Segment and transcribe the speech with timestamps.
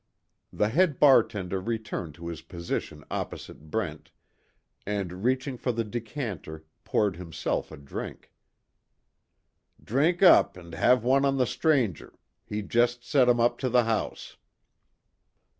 [0.51, 4.09] The head bartender returned to his position opposite Brent,
[4.83, 8.31] and reaching for the decanter, poured himself a drink.
[9.83, 13.83] "Drink up and have one on the stranger he just set 'em up to the
[13.83, 14.37] house."